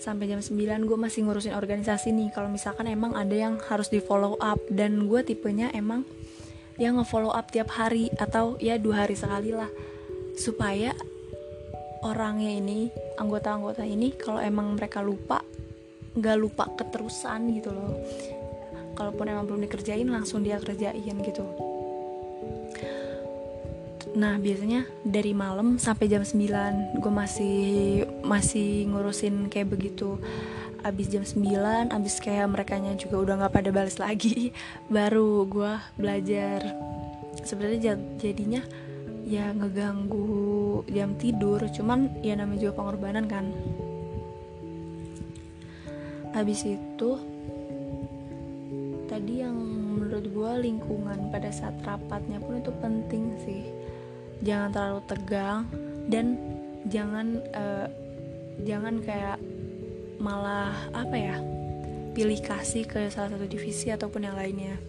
[0.00, 2.32] sampai jam 9 gue masih ngurusin organisasi nih.
[2.32, 6.08] Kalau misalkan emang ada yang harus di follow up dan gue tipenya emang
[6.80, 9.68] yang nge-follow up tiap hari atau ya dua hari sekali lah.
[10.40, 10.96] Supaya
[12.00, 12.88] orangnya ini
[13.20, 15.44] anggota-anggota ini kalau emang mereka lupa
[16.16, 17.92] nggak lupa keterusan gitu loh
[19.00, 21.48] kalaupun emang belum dikerjain langsung dia kerjain gitu.
[24.12, 27.58] Nah biasanya dari malam sampai jam 9 gue masih
[28.20, 30.20] masih ngurusin kayak begitu.
[30.84, 34.52] Abis jam 9 abis kayak mereka juga udah gak pada balas lagi
[34.94, 36.60] Baru gue belajar.
[37.40, 38.60] Sebenarnya jadinya
[39.24, 43.48] ya ngeganggu jam tidur Cuman ya namanya juga pengorbanan kan.
[46.36, 47.10] Abis itu
[49.20, 49.52] Tadi yang
[50.00, 53.68] menurut gue lingkungan pada saat rapatnya pun itu penting sih.
[54.40, 55.68] Jangan terlalu tegang
[56.08, 56.40] dan
[56.88, 57.84] jangan uh,
[58.64, 59.36] jangan kayak
[60.16, 61.36] malah apa ya
[62.16, 64.80] pilih kasih ke salah satu divisi ataupun yang lainnya.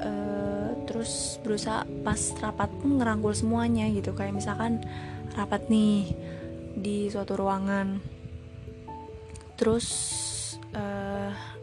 [0.00, 4.16] Uh, terus berusaha pas rapat pun ngerangkul semuanya gitu.
[4.16, 4.80] Kayak misalkan
[5.36, 6.16] rapat nih
[6.80, 8.00] di suatu ruangan.
[9.60, 9.86] Terus
[10.72, 11.60] uh,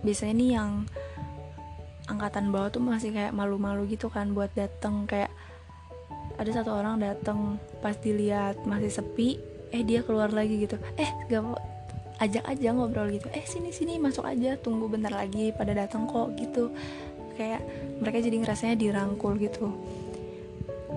[0.00, 0.70] biasanya nih yang
[2.10, 5.30] angkatan bawah tuh masih kayak malu-malu gitu kan buat dateng kayak
[6.40, 9.38] ada satu orang dateng pas dilihat masih sepi
[9.70, 10.80] eh dia keluar lagi gitu.
[10.98, 11.54] Eh gak mau
[12.18, 13.28] ajak aja ngobrol gitu.
[13.30, 16.72] Eh sini sini masuk aja tunggu bentar lagi pada datang kok gitu.
[17.38, 17.62] Kayak
[18.02, 19.70] mereka jadi ngerasanya dirangkul gitu.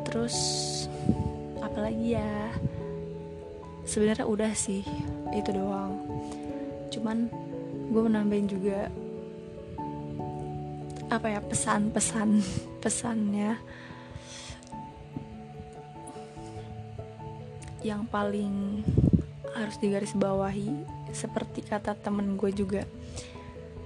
[0.09, 0.35] Terus
[1.61, 2.51] apalagi ya?
[3.83, 4.81] Sebenarnya udah sih
[5.35, 5.99] itu doang.
[6.89, 7.42] Cuman
[7.93, 8.89] gue menambahin juga
[11.13, 12.41] apa ya pesan-pesan
[12.82, 13.62] pesannya.
[17.86, 18.82] Yang paling
[19.53, 20.73] harus digarisbawahi
[21.13, 22.89] seperti kata temen gue juga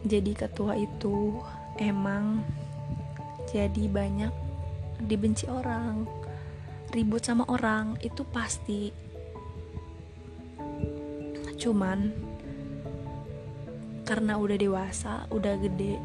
[0.07, 1.35] jadi ketua itu
[1.75, 2.39] emang
[3.51, 4.31] jadi banyak
[5.03, 6.07] dibenci orang
[6.95, 8.95] ribut sama orang itu pasti.
[11.57, 12.26] Cuman
[14.07, 15.99] karena udah dewasa udah gede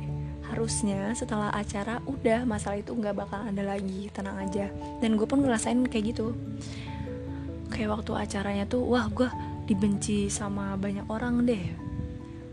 [0.51, 4.69] harusnya setelah acara udah masalah itu nggak bakal ada lagi tenang aja.
[5.01, 6.37] Dan gue pun ngerasain kayak gitu.
[7.73, 9.31] Kayak waktu acaranya tuh wah gue
[9.65, 11.65] dibenci sama banyak orang deh.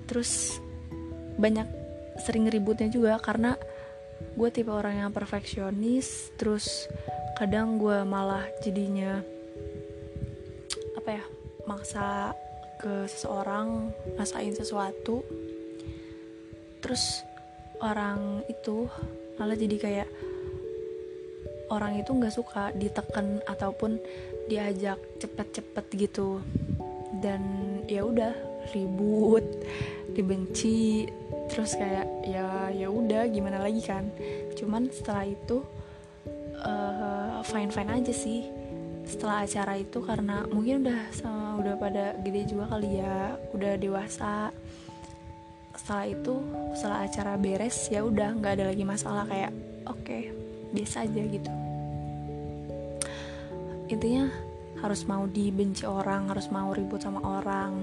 [0.07, 0.61] Terus
[1.35, 1.67] banyak
[2.23, 3.59] sering ributnya juga karena
[4.35, 6.87] gue tipe orang yang perfeksionis terus
[7.39, 9.23] kadang gue malah jadinya
[10.99, 11.23] apa ya
[11.63, 12.35] maksa
[12.79, 15.19] ke seseorang masain sesuatu.
[16.79, 17.27] Terus
[17.83, 18.87] orang itu
[19.35, 20.09] malah jadi kayak
[21.69, 23.99] orang itu nggak suka ditekan ataupun
[24.47, 26.39] diajak cepet-cepet gitu.
[27.19, 27.43] Dan
[27.91, 28.31] ya udah
[28.71, 29.43] ribut
[30.15, 31.05] dibenci
[31.51, 34.07] terus kayak ya ya udah gimana lagi kan?
[34.55, 35.67] Cuman setelah itu
[36.63, 38.58] uh, eh, fine fine aja sih
[39.09, 44.53] setelah acara itu karena mungkin udah sama udah pada gede juga kali ya udah dewasa.
[45.73, 46.35] Setelah itu
[46.77, 49.49] setelah acara beres ya udah nggak ada lagi masalah kayak
[49.89, 50.29] oke okay,
[50.69, 51.51] biasa aja gitu.
[53.89, 54.29] Intinya
[54.79, 57.81] harus mau dibenci orang harus mau ribut sama orang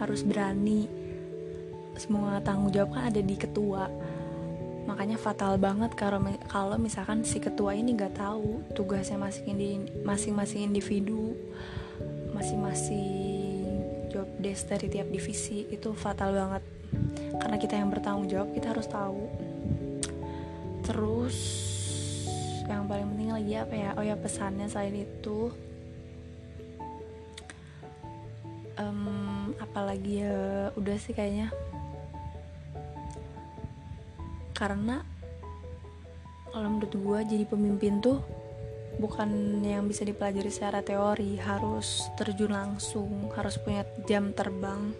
[0.00, 0.88] harus berani.
[2.00, 3.84] Semua tanggung jawab kan ada di ketua
[4.92, 6.20] makanya fatal banget kalau
[6.52, 11.32] kalau misalkan si ketua ini nggak tahu tugasnya masing masing individu
[12.32, 13.52] masing-masing
[14.12, 16.62] job desk dari tiap divisi itu fatal banget.
[17.40, 19.24] Karena kita yang bertanggung jawab kita harus tahu.
[20.84, 21.36] Terus
[22.68, 23.90] yang paling penting lagi apa ya?
[23.96, 25.48] Oh ya pesannya selain itu
[28.76, 31.48] um, apalagi ya udah sih kayaknya
[34.62, 35.02] karena
[36.54, 38.22] kalau menurut gue jadi pemimpin tuh
[39.02, 44.94] bukan yang bisa dipelajari secara teori harus terjun langsung harus punya jam terbang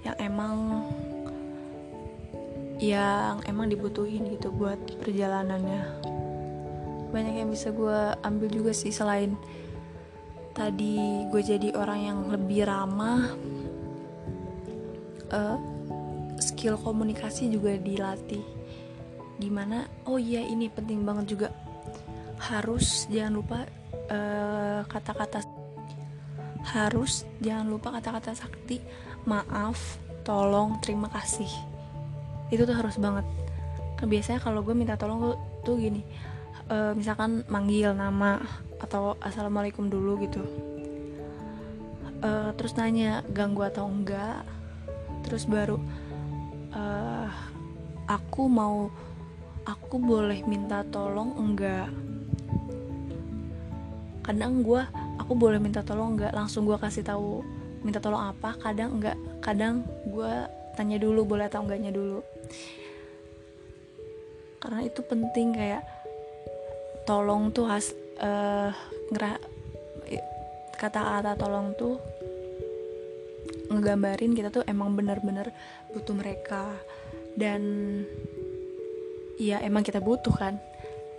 [0.00, 0.56] yang emang
[2.80, 6.00] yang emang dibutuhin gitu buat perjalanannya.
[7.12, 9.36] Banyak yang bisa gue ambil juga sih selain
[10.56, 13.28] tadi gue jadi orang yang lebih ramah
[15.28, 15.60] uh,
[16.40, 18.59] skill komunikasi juga dilatih
[19.40, 21.48] gimana oh iya ini penting banget juga.
[22.40, 23.58] Harus jangan lupa
[24.90, 25.40] kata kata-kata
[26.60, 28.78] harus jangan lupa kata-kata sakti.
[29.24, 31.48] Maaf tolong terima kasih.
[32.52, 33.24] Itu tuh harus banget.
[33.96, 36.04] Kan biasanya kalau gue minta tolong tuh gini
[36.70, 38.38] uh, misalkan manggil nama
[38.80, 40.42] atau assalamualaikum dulu gitu.
[42.20, 44.46] Uh, terus nanya ganggu atau enggak?
[45.26, 45.76] Terus baru
[46.72, 47.28] uh,
[48.08, 48.88] aku mau
[49.66, 51.88] aku boleh minta tolong enggak?
[54.24, 54.82] Kadang gue
[55.18, 56.32] aku boleh minta tolong enggak?
[56.32, 57.44] Langsung gue kasih tahu
[57.82, 58.56] minta tolong apa?
[58.60, 60.32] Kadang enggak kadang gue
[60.76, 62.20] tanya dulu boleh atau enggaknya dulu.
[64.60, 65.82] Karena itu penting kayak
[67.08, 68.70] tolong tuh has uh,
[69.10, 69.40] ngera
[70.80, 72.00] kata-kata tolong tuh
[73.70, 75.52] ngegambarin kita tuh emang bener-bener
[75.92, 76.76] butuh mereka.
[77.30, 77.62] Dan
[79.40, 80.60] ya emang kita butuh kan.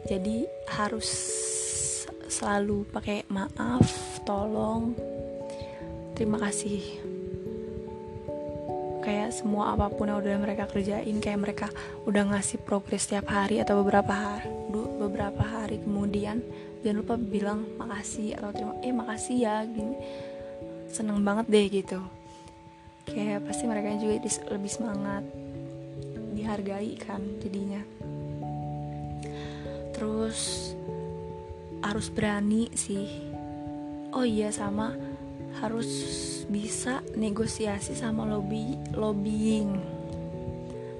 [0.06, 1.10] Jadi harus
[2.30, 4.94] selalu pakai maaf tolong.
[6.14, 7.02] Terima kasih.
[9.02, 11.68] Kayak semua apa pun yang udah mereka kerjain kayak mereka
[12.06, 14.46] udah ngasih progres setiap hari atau beberapa hari
[15.02, 16.46] beberapa hari kemudian
[16.86, 19.98] jangan lupa bilang makasih atau terima eh makasih ya gini.
[20.94, 21.98] Seneng banget deh gitu.
[23.10, 24.22] Kayak pasti mereka juga
[24.54, 25.26] lebih semangat
[26.38, 27.82] dihargai kan jadinya
[30.02, 30.74] terus
[31.86, 33.06] harus berani sih.
[34.18, 34.98] Oh iya sama
[35.62, 35.86] harus
[36.50, 39.78] bisa negosiasi sama lobby lobbying.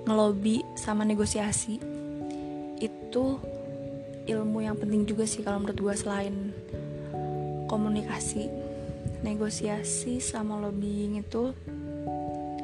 [0.06, 1.82] Ngelobi sama negosiasi.
[2.78, 3.42] Itu
[4.30, 6.54] ilmu yang penting juga sih kalau menurut gue selain
[7.66, 8.54] komunikasi.
[9.26, 11.58] Negosiasi sama lobbying itu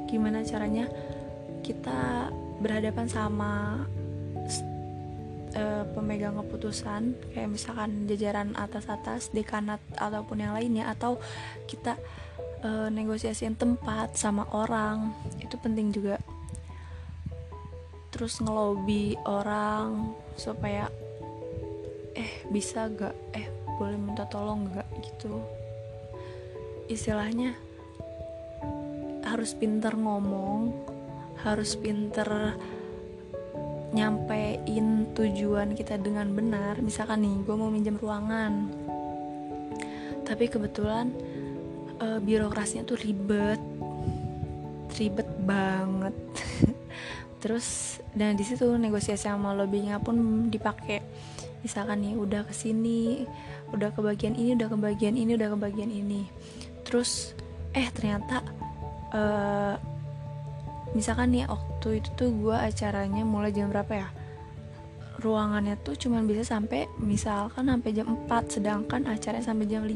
[0.06, 0.86] gimana caranya
[1.66, 2.30] kita
[2.62, 3.82] berhadapan sama
[5.58, 11.18] uh, pemegang keputusan kayak misalkan jajaran atas-atas dekanat ataupun yang lainnya atau
[11.66, 11.98] kita
[12.62, 16.22] uh, negosiasiin tempat sama orang itu penting juga.
[18.14, 20.88] Terus ngelobi orang supaya
[22.18, 25.42] eh bisa gak eh boleh minta tolong gak gitu.
[26.88, 27.54] Istilahnya
[29.28, 30.72] harus pinter ngomong
[31.44, 32.58] harus pinter
[33.96, 36.80] nyampein tujuan kita dengan benar.
[36.84, 38.68] Misalkan nih gue mau minjem ruangan.
[40.28, 41.12] Tapi kebetulan
[42.00, 43.62] e, birokrasinya tuh ribet.
[44.98, 46.16] Ribet banget.
[47.42, 51.00] Terus dan di situ negosiasi sama lobbynya pun dipakai.
[51.64, 53.24] Misalkan nih udah ke sini
[53.72, 56.28] udah ke bagian ini udah ke bagian ini udah ke bagian ini.
[56.84, 57.36] Terus
[57.76, 58.42] eh ternyata
[59.12, 59.76] uh,
[60.98, 64.10] misalkan nih waktu itu tuh gue acaranya mulai jam berapa ya?
[65.22, 69.94] Ruangannya tuh cuman bisa sampai misalkan sampai jam 4 sedangkan acaranya sampai jam 5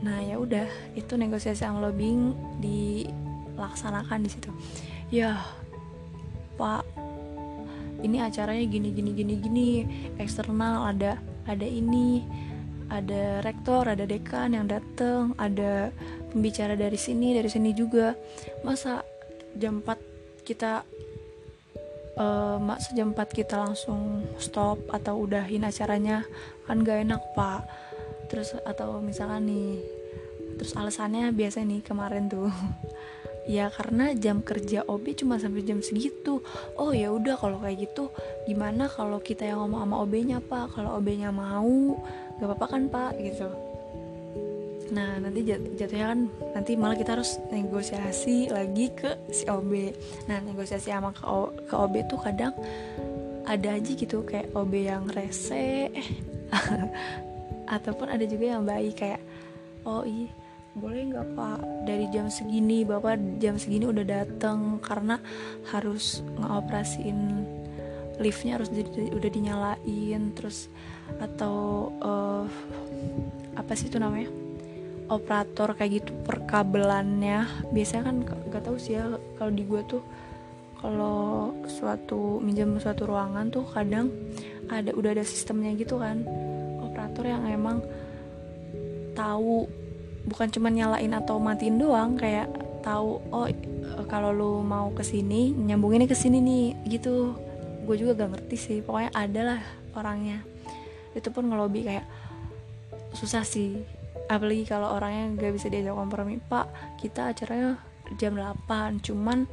[0.00, 0.64] nah ya udah
[0.96, 2.32] itu negosiasi sama lobbying
[2.64, 4.48] dilaksanakan di situ.
[5.12, 5.36] Ya
[6.56, 6.88] pak
[8.00, 9.68] ini acaranya gini gini gini gini
[10.16, 12.24] eksternal ada ada ini
[12.88, 15.92] ada rektor ada dekan yang datang ada
[16.32, 18.16] pembicara dari sini dari sini juga.
[18.64, 19.04] Masa
[19.56, 20.82] jam 4 kita
[22.18, 26.26] uh, masa jam 4 kita langsung stop atau udahin acaranya
[26.66, 27.66] kan gak enak pak.
[28.30, 29.80] Terus atau misalkan nih
[30.60, 32.50] terus alasannya biasa nih kemarin tuh.
[33.48, 36.38] Ya karena jam kerja OB cuma sampai jam segitu.
[36.78, 38.12] Oh ya udah kalau kayak gitu
[38.46, 40.76] gimana kalau kita yang ngomong sama OB-nya pak?
[40.76, 41.98] Kalau OB-nya mau
[42.38, 43.18] gak apa-apa kan pak?
[43.18, 43.69] Gitu
[44.90, 46.20] nah nanti jat jatuhnya kan
[46.54, 49.72] nanti malah kita harus negosiasi lagi ke si OB
[50.26, 52.54] nah negosiasi sama ke, o ke OB tuh kadang
[53.46, 55.90] ada aja gitu kayak OB yang rese
[57.78, 59.22] ataupun ada juga yang baik kayak
[59.86, 60.30] oh iya
[60.70, 61.58] boleh nggak pak?
[61.82, 65.18] Dari jam segini bapak jam segini udah dateng karena
[65.74, 67.42] harus ngoperasiin
[68.22, 70.70] liftnya harus di, udah dinyalain terus
[71.18, 72.44] atau uh,
[73.56, 74.28] apa sih itu namanya
[75.10, 77.44] operator kayak gitu perkabelannya.
[77.74, 80.02] Biasanya kan gak tahu sih ya kalau di gue tuh
[80.80, 84.08] kalau suatu minjem suatu ruangan tuh kadang
[84.70, 86.24] ada udah ada sistemnya gitu kan.
[86.80, 87.82] Operator yang emang
[89.12, 89.66] tahu
[90.24, 92.48] bukan cuma nyalain atau matiin doang kayak
[92.80, 93.50] tahu oh
[94.08, 97.34] kalau lu mau ke sini nyambunginnya ke sini nih gitu.
[97.84, 99.60] Gue juga gak ngerti sih pokoknya ada lah
[99.98, 100.40] orangnya.
[101.12, 102.06] Itu pun ngelobi kayak
[103.10, 103.99] susah sih
[104.30, 106.70] apalagi kalau orangnya gak bisa diajak kompromi pak
[107.02, 107.82] kita acaranya
[108.14, 109.50] jam 8 cuman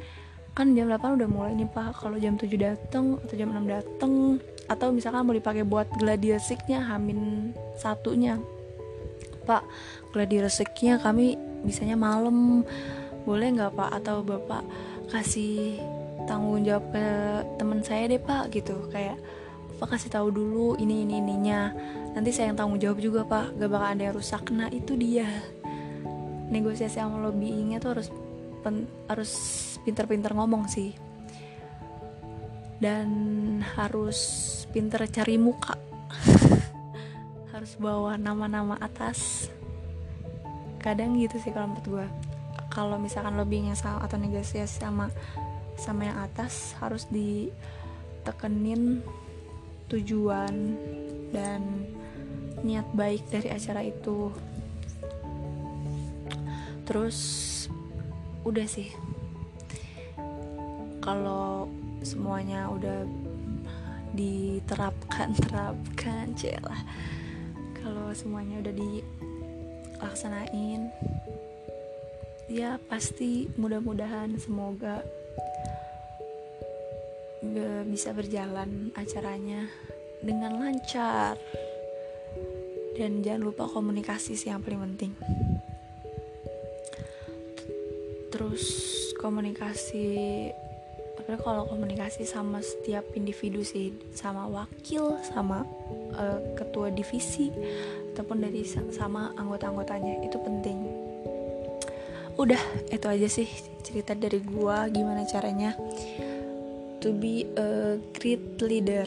[0.57, 2.01] kan jam 8 udah mulai nih pak.
[2.01, 7.53] Kalau jam 7 dateng atau jam 6 dateng atau misalkan mau dipakai buat gladiasiknya hamin
[7.77, 8.41] satunya.
[9.45, 9.61] Pak
[10.17, 12.65] gladiasiknya kami bisanya malam.
[13.21, 13.89] Boleh nggak pak?
[14.01, 14.65] Atau bapak
[15.13, 15.77] kasih
[16.25, 17.05] tanggung jawab ke
[17.61, 18.89] teman saya deh pak gitu.
[18.89, 19.21] Kayak
[19.77, 21.71] pak kasih tahu dulu ini ini ininya.
[22.17, 23.53] Nanti saya yang tanggung jawab juga pak.
[23.57, 24.43] Gak bakal ada yang rusak.
[24.49, 25.29] Nah itu dia.
[26.49, 28.07] Negosiasi sama lobbyingnya tuh harus
[28.65, 29.31] pen, harus
[29.85, 30.97] pinter-pinter ngomong sih.
[32.81, 33.09] Dan
[33.77, 34.19] harus
[34.73, 35.73] pinter cari muka.
[37.57, 39.49] Harus bawa nama-nama atas.
[40.77, 42.05] Kadang gitu sih kalau menurut gue
[42.77, 45.09] kalau misalkan lobbyingnya sama atau negosiasi sama
[45.81, 49.01] sama yang atas harus ditekenin
[49.87, 50.75] tujuan
[51.31, 51.87] dan
[52.63, 54.31] niat baik dari acara itu.
[56.87, 57.17] Terus
[58.47, 58.91] udah sih.
[61.03, 61.67] Kalau
[62.03, 63.05] semuanya udah
[64.15, 66.81] diterapkan terapkan celah
[67.77, 70.89] kalau semuanya udah dilaksanain
[72.47, 75.03] ya pasti mudah-mudahan semoga
[77.87, 79.69] bisa berjalan acaranya
[80.21, 81.37] dengan lancar.
[82.97, 85.13] Dan jangan lupa komunikasi sih yang paling penting.
[88.33, 88.65] Terus
[89.21, 90.17] komunikasi
[91.17, 95.67] tapi kalau komunikasi sama setiap individu sih sama wakil sama
[96.15, 97.51] uh, ketua divisi
[98.13, 100.87] ataupun dari sama anggota-anggotanya itu penting.
[102.39, 102.61] Udah
[102.93, 103.49] itu aja sih
[103.83, 105.75] cerita dari gua gimana caranya
[107.01, 109.05] to be a great leader.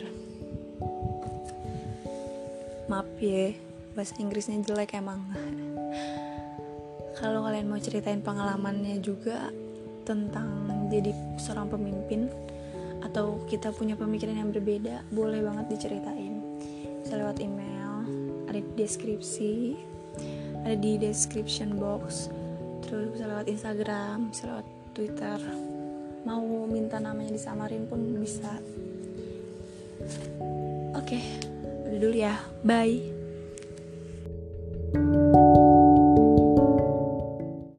[2.90, 3.54] Maaf ya
[3.94, 5.22] bahasa Inggrisnya jelek emang.
[7.20, 9.52] Kalau kalian mau ceritain pengalamannya juga
[10.08, 12.26] tentang jadi seorang pemimpin
[13.04, 16.42] atau kita punya pemikiran yang berbeda boleh banget diceritain.
[17.02, 17.70] Bisa lewat email
[18.50, 19.78] ada di deskripsi
[20.66, 22.28] ada di description box
[22.84, 25.38] terus bisa lewat Instagram bisa lewat Twitter
[26.24, 28.60] mau minta namanya disamarin pun bisa.
[30.96, 31.22] Oke okay,
[31.88, 32.34] udah dulu ya.
[32.64, 33.19] Bye